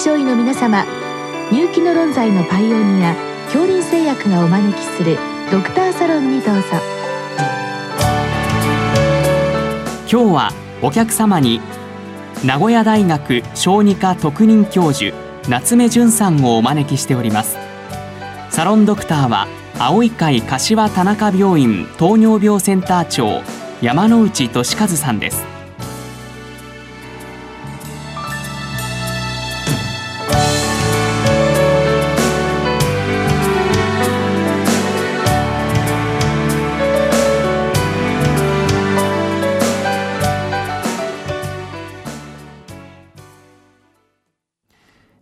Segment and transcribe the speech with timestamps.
[0.00, 0.86] 症医の皆様
[1.52, 3.14] 入気の論剤のパイオニア
[3.52, 5.18] 恐林製薬がお招きする
[5.52, 6.62] ドクターサロンにどうぞ。
[10.10, 11.60] 今日はお客様に
[12.42, 15.14] 名古屋大学小児科特任教授
[15.50, 17.58] 夏目淳さんをお招きしております。
[18.48, 19.48] サロンドクターは
[19.78, 23.42] 青い会柏田中病院糖尿病センター長
[23.82, 25.49] 山内俊和さんです。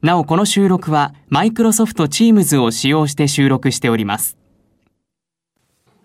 [0.09, 4.39] なおこの収録はマイクロソフト Teams を使用して収録しております。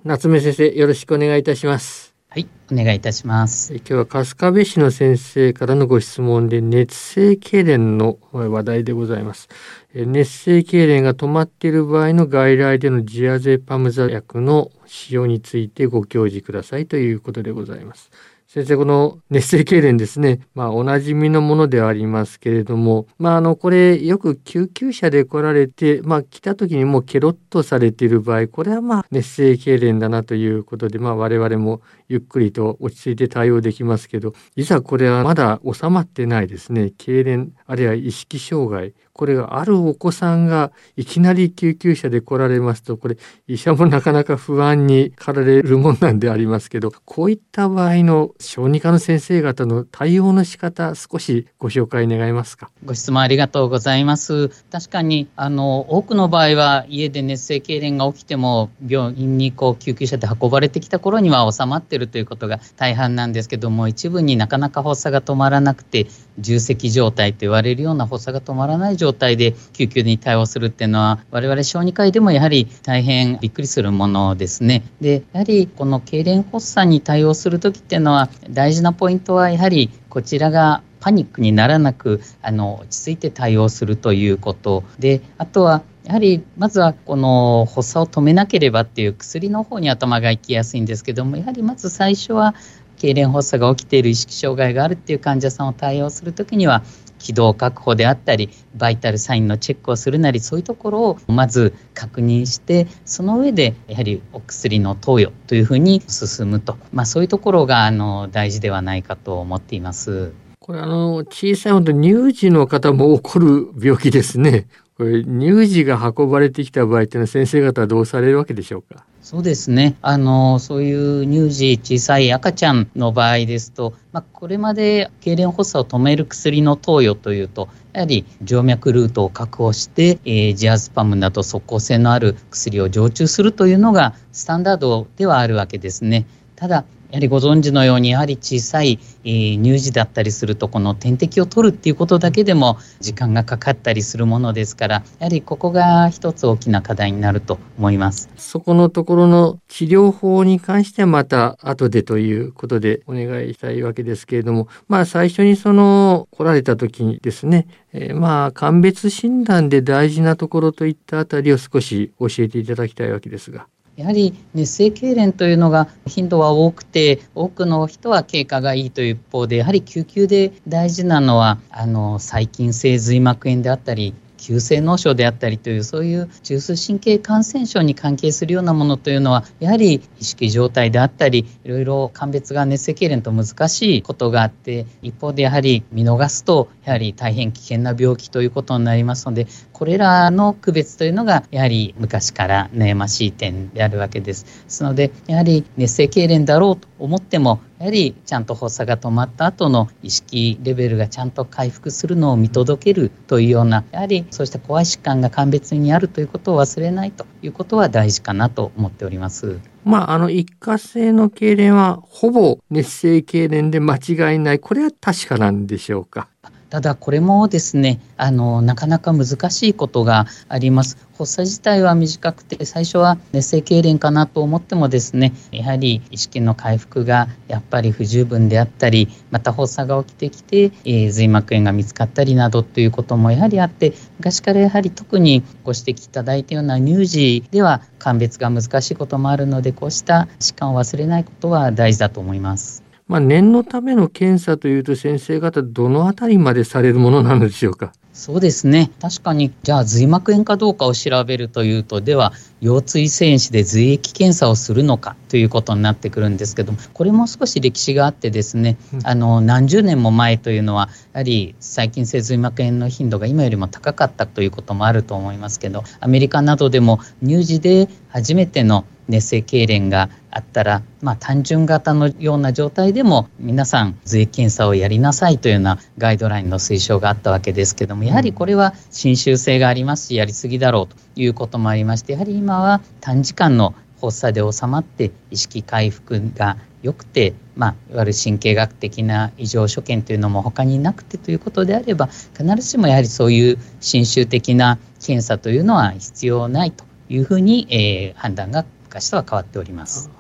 [0.04, 2.14] 夏目先生よろしくお願いいたします。
[2.28, 3.74] はいお願いいたします。
[3.76, 9.48] 今日は春日部市の先生からのご質問で熱性痙攣の話題でございます。
[9.96, 18.12] 熱性痙攣が止まっている場合の外来でのジアゼパムザ薬の使用についてご教示くださいということでございます
[18.54, 20.42] 先生、この熱性痙攣ですね。
[20.54, 36.94] まあ、おなじみのものではありますけれども、まあ、あの、これ、よく救急車で来られて、まあ、来た時にもうケロッとされている場合、これはまあ、熱性痙攣だなということで、まあ、我々もゆっくりと落ち着いて対応できますけど、いざこれはまだ収まってないですね。
[36.96, 52.72] 痙攣、あるいは意識障害、これがあるお子さんがいきなり救急車で来られますと、これ医者もなかなか不安に駆られるもんなんでありますけど、こういった場合の小児科の先生方の対応の仕方、少しご紹介願いますか？
[52.84, 54.50] ご質問ありがとうございます。
[54.72, 66.08] 確かに、あの、多くの場合は家で熱性痙攣が起きても、病院にこう救急車で運ばれてきた頃には収まってるということが大半なんですけども、一部になかなか発作が止まらなくて、
[66.40, 74.84] 重積状態と言われるような発作が止まらない状態状態で救急に対応するっていうのは我々小児科医でもやはり大変びっくりするものですね。
[75.02, 92.56] でやはりこの痙攣発作に対応する時っていうのは大事なポイントはやはりこちらがパニックにならなくあの落ち着いて対応するということであとはやはりまずはこの発作を止めなければっていう薬の方に頭が行きやすいんですけどもやはりまず最初は
[92.98, 96.84] 痙攣発作が起きている意識障害があるっていう患者さんを対応するときには
[97.24, 110.34] 軌道確保であったりバイタルサインのチェックをするなりそういうところをまず確認してその上でやはりお薬の投与というふうに進むと、まあ、そういうところがあの大事ではないかと思っています。
[110.60, 114.68] これあの小さい本当乳児の方も起こる病気ですね。
[115.04, 119.04] これ乳児が運ばれてきた場合っていうのは先生方はどうされるわけでしょうか？
[119.22, 119.96] そうですね。
[120.02, 136.26] あの、そういう乳児、小さい赤ちゃんの場合ですと、まあ、これまで痙攣発作を止める薬の投与というと、やはり静脈ルートを確保して、えー、ジアズパムなど即効性のある薬を常駐するというのがスタンダードではあるわけですね。
[136.56, 163.68] ただ、やはりご存知のようにやはり小さい、え、乳児だったりするとこの点滴を取るっていうことだけでも時間がかかったりするものですからやはりここが一つ大きな課題になると思いますそこのところの治療法に関してはまた後でということでお願いしたいわけですけれどもまあ最初にその来られた時にですね、えー、まあ鑑別診断で大事なところといったあたりを少し教えていただきたいわけですが。
[163.96, 194.44] やはり熱性痙攣というのが頻度は多くて多くの人は経過がいいという一方でやはり救急で大事なのはあの細菌性髄膜炎であったり急性脳症であったりというそういう中枢神経感染症に関係するようなものというのはやはり意識状態であったりいろいろ鑑別が熱性痙攣と難しいことがあって一方でやはり見逃すとやはり大変危険な病気ということになりますのでこれらの区別というのがやはり昔から悩ましい点であるわけです。
[194.44, 209.60] ですのでやはり熱性痙攣だろうと思ってもやはりちゃんと発作が止まった後の意識レベルがちゃんと回復するのを見届けるというようなやはりそうした怖い疾患が鑑別にあるということを忘れないということは大事かなと思っております。
[209.84, 214.60] まあ、あの、一過性の痙攣はほぼ熱性痙攣で間違いない。
[214.60, 216.30] これは確かなんでしょうか？
[216.74, 242.83] ただこれもですねあのなかなか難しいことがあります発作自体は短くて最初は熱性痙攣かなと思ってもですねやはり意識の回復がやっぱり不十分であったりまた発作が起きてきて、えー、髄膜炎が見つかったりなどということもやはりあって昔からやはり特にご指摘いただいたような乳児では鑑別が難しいこともあるのでこうした疾患を忘れないことは大事だと思います。
[243.08, 247.94] まあ、念のための検査というと先生方どのあたりまでされるものなのでしょうか？
[248.14, 248.92] そうですね。
[249.02, 300.12] 確かに、じゃあ髄膜炎かどうかを調べるというと、では、腰椎線子で髄液検査をするのかということになってくるんですけども、これも少し歴史があってですね、あの、何十年も前というのは、やはり細菌性髄膜炎の頻度が今よりも高かったということもあると思いますけど、アメリカなどでも乳児で初めての熱性痙攣があったら、まあ、単純型のような状態でも皆さん髄検査をやりなさいというようなガイドラインの推奨があったわけですけどもやはりこれは侵襲性がありますしやりすぎだろうということもありましてやはり今は短時間の発作で収まって意識回復が良くて、まあ、いわゆる神経学的な異常所見というのも他になくてということであれば必ずしもやはりそういう侵襲的な検査というのは必要ないというふうに、えー、判断が昔とは変わっております。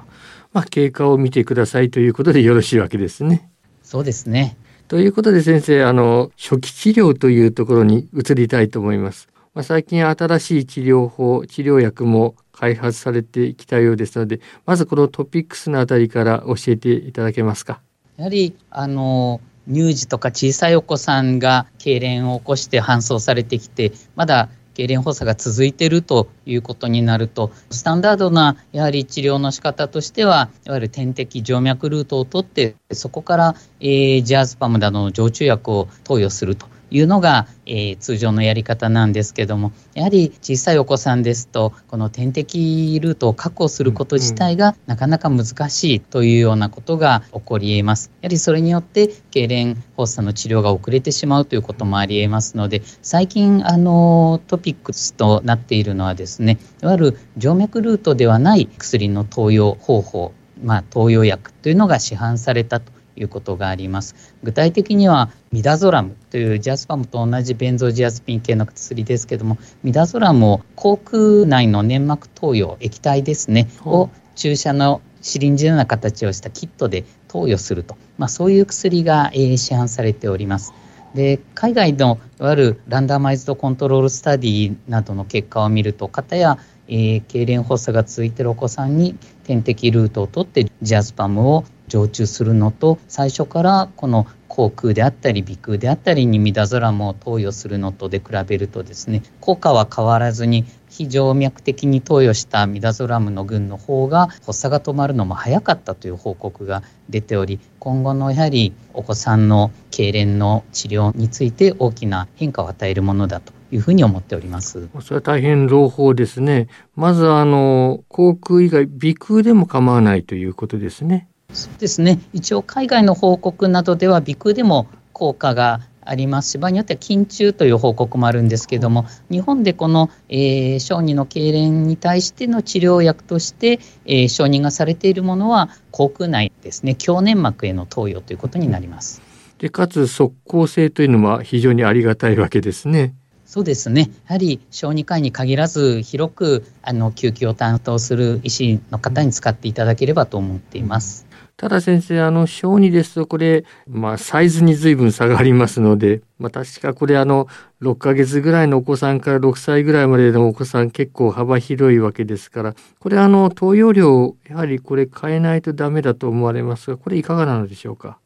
[0.51, 3.51] まあ、経過を見てくださいということでよろしいわけですね。
[3.83, 4.57] そうですね。
[4.87, 9.29] ということで先生、あの、初期治療というところに移りたいと思います。
[9.53, 17.79] まあ、最近新しい治療法、治療薬も開発されてきたようですので、まずこのトピックスのあたりから教えていただけますか。
[18.17, 19.39] やはり、あの、
[19.71, 36.67] 乳児とか小さいお子さんが痙攣を起こして搬送されてきて、まだ痙攣発作が続いているということになると、スタンダードなやはり治療の仕方としては、いわゆる点滴静脈ルートを取って、そこから、えー、ジアズパムなどの常駐薬を投与すると。
[36.93, 48.11] いうのが、えー、通常のやり方なんですけどもやはり小さいお子さんですとこの点滴ルートを確保すること自体がなかなか難しいというようなことが起こりえます。
[48.21, 64.15] やはりそれによって痙攣発作の治療が遅れてしまうということもありえますので最近あのトピックスとなっているのはですねいわゆる静脈ルートではない薬の投与方法まあ、投与薬というのが市販されたということがあります。
[64.43, 80.73] 具体的にはミダゾラムというジアゼパムと同じベンゾジアゼピン系の薬ですけども、ミダゾラムを口腔内の粘膜投与液体ですね、を注射のシリンジのような形をしたキットで投与すると、まあ、そういう薬が、えー、市販されております。
[81.15, 86.57] で海外のいわゆる randomized control study などの結果を見ると、方や
[86.87, 114.87] えー、痙攣発作が続いているお子さんに点滴ルートを取ってジアスパムを常駐するのと最初からこの口腔であったり鼻腔であったりにミダゾラムを投与するのとで比べるとですね効果は変わらずに非静脈的に投与したミダゾラムの群の方が発作が止まるのも早かったという報告が出ており今後のやはりお子さんの痙攣の治療について大きな変化を与えるものだというふうに思っております。
[115.01, 116.67] それは大変朗報ですね。
[116.95, 121.27] まずあの口腔以外鼻腔でも構わないということですね。
[121.53, 122.19] そうですね。
[122.33, 139.21] 一応海外の報告などでは鼻腔でも効果がありますし場合によっては筋中という報告もあるんですけども日本でこの、えー、小児の痙攣に対しての治療薬として、えー、承認がされているものは口腔内ですね強粘膜への投与ということになります。
[139.59, 143.15] でかつ即効性というのは非常にありがたいわけですね。
[143.53, 144.09] そうですね。
[144.25, 151.27] やはり小児科医に限らず広くあの救急を担当する医師の方に使っていただければと思っています。
[151.55, 157.47] ただ先生、あの、小児ですとこれ、まあ、サイズに随分差がありますので、まあ、確かこれあの、
[157.83, 168.17] 6ヶ月ぐらいのお子さんから6歳ぐらいまでのお子さん結構幅広いわけですから、これあの、投与量、やはりこれ変えないとダメだと思われますが、これいかがなのでしょうか？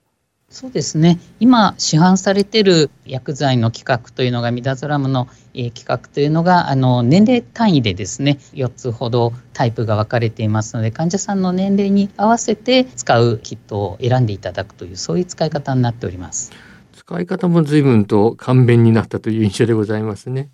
[0.50, 1.20] そうですね。
[1.42, 16.54] 今、市販されている薬剤の規格というのが、ミダゾラムの、えー、規格というのが、あの、年齢単位でですね、4つほどタイプが分かれていますので、患者さんの年齢に合わせて使うキットを選んでいただくという、そういう使い方になっております。
[16.96, 20.50] 使い方も随分と簡便になったという印象でございますね。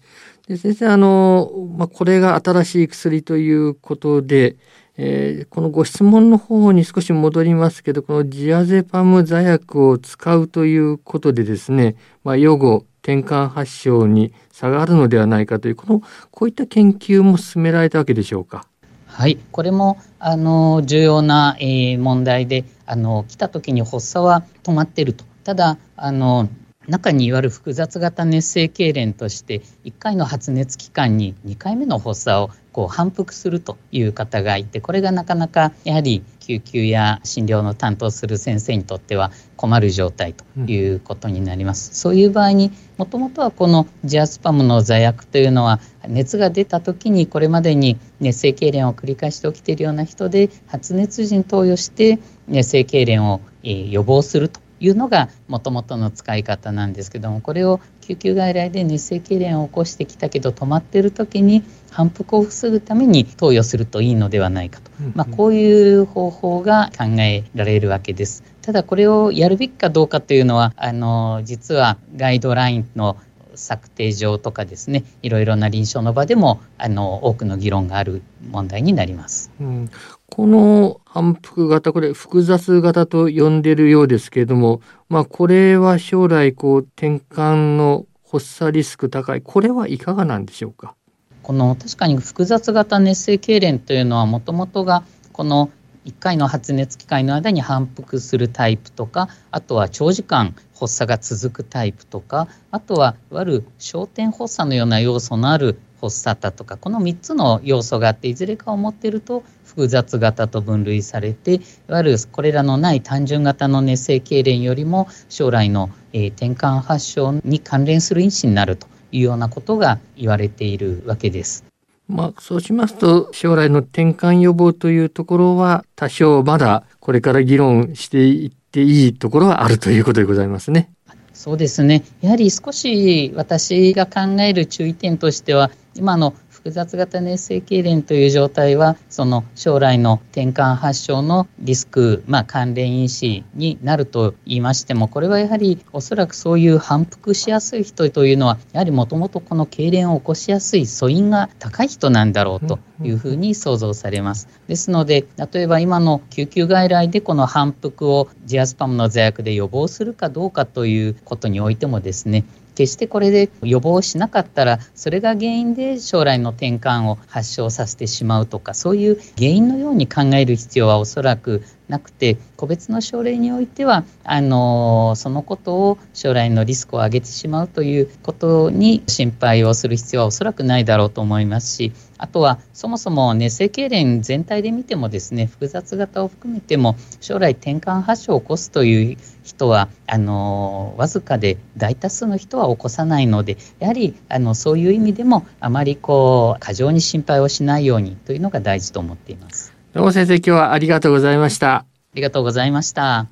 [0.48, 4.58] で先生、あの、まあ、これが新しい薬ということで、
[4.98, 18.68] えー、このご質問の方に少し戻りますけど、このジアゼパム座薬を使うということでですね、まあ、予後、転換発症に差があるのではないかという、この、こういった研究も進められたわけでしょうか？
[19.06, 26.50] はい、これもあの重要な、えー、問題であの来た時に発作は止まっているとただあの
[26.88, 41.92] 中にいわゆる複雑型熱性痙攣として1回の発熱期間に2回目の発作をこう反復するという方がいてこれがなかなかやはり救急や診療の担当する先生にとっては困る状態ということになります。
[41.92, 68.44] うん、そういう場合にもともとはこのジアスパムの座薬というのは熱が出た時にこれまでに熱性痙攣を繰り返して起きているような人で発熱時に投与して熱性痙攣をえー、予防するというのがもともとの使い方なんですけどもこれを救急外来で熱性痙攣を起こしてきたけど止まっている時に反復を防ぐために投与するといいのではないかと、まあ、こういう方法が考えられるわけです。
[68.62, 73.18] ただこれをやるべきかどうかというのはあの実はガイドラインの
[73.56, 79.52] 策定上とかですねいろいろな臨床の場でもあの多くの議論がある問題になります。
[79.60, 79.92] うん、
[80.36, 89.44] この反復型これ複雑型と呼んでるようですけれども、まあ、これは将来こう転換の発作リスク高い。
[89.44, 90.96] これはいかがなんでしょうか？
[91.44, 95.70] この確かに複雑型熱性痙攣というのはもともとがこの
[96.06, 121.64] 1回の発熱機会の間に反復するタイプとかあとは長時間発作が続くタイプとかあとはいわゆる焦点発作のような要素のある発作だとかこの3つの要素があっていずれかを持っていると複雑型と分類されていわゆるこれらのない単純型の熱性痙攣よりも将来の、えー、転換発症に関連する因子になるというようなことが言われているわけです。
[122.08, 130.90] まあ、そうしますと将来の転換予防というところは多少まだこれから議論していっていいところはあるということでございますね。
[131.34, 132.04] そうですね。
[132.22, 154.48] やはり少し私が考える注意点としては、今の複雑型熱性痙攣という状態はその将来の転換発症のリスク、まあ、関連因子になると言いましてもこれはやはりおそらくそういう反復しやすい人というのはやはりもともとこの痙攣を起こしやすい素因が高い人なんだろうというふうに想像されます。
[154.68, 199.73] ですので例えば今の救急外来でこの反復をジアスパムの座薬で予防するかどうかということにおいてもですね決してこれで予防しなかったらそれが原因で将来の転換を発症させてしまうとかそういう原因のように考える必要はおそらくなくて個別の症例においてはあのそのことを将来のリスクを上げてしまうということに心配をする必要はおそらくないだろうと思いますしあとはそもそも熱性痙攣全体で見てもですね複雑型を含めても将来転換発症を起こすという人はあのわずかで大多数の人は起こさないのでやはりあのそういう意味でもあまりこう過剰に心配をしないようにというのが大事と思っています。
[199.94, 201.76] どうも先生、今日はありがとうございました。
[201.76, 201.86] あ
[202.16, 203.28] りがとうございました。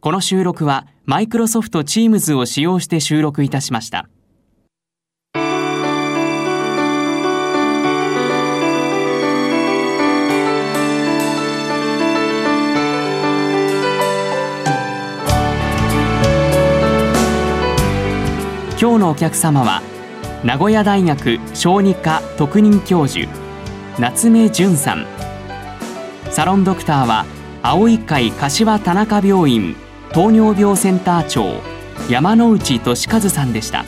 [0.00, 4.08] この収録はマイクロソフト Teams を使用して収録いたしました。
[18.80, 19.80] 今日のお客様は
[20.42, 23.28] 名古屋大学小児科特任教授
[23.98, 25.06] 夏目淳さん。
[26.30, 27.26] サロンドクターは
[27.62, 29.76] 青い会柏田中病院
[30.12, 31.60] 糖尿病センター長
[32.08, 33.84] 山内俊和さんでした。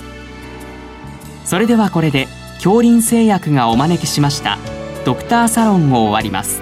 [1.47, 4.59] それではこれで恐林製薬がお招きしました
[5.05, 6.61] ドクターサロンを終わります。